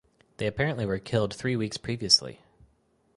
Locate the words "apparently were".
0.47-0.97